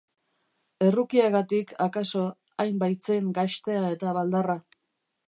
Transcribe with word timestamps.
Errukiagatik, 0.85 1.73
akaso, 1.85 2.23
hain 2.65 2.79
baitzen 2.85 3.29
gaxtea 3.39 3.85
eta 3.99 4.15
baldarra. 4.21 4.57